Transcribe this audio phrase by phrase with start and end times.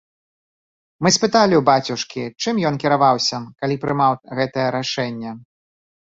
[1.07, 5.35] Мы спыталі ў бацюшкі, чым ён кіраваўся, калі прымаў гэтае рашэнне.